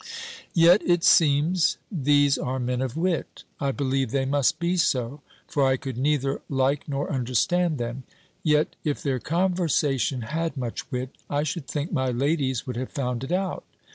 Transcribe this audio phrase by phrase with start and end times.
[0.55, 3.43] Yet it seems, these are men of wit!
[3.59, 8.05] I believe they must be so for I could neither like nor understand them.
[8.41, 13.23] Yet, if their conversation had much wit, I should think my ladies would have found
[13.23, 13.63] it out.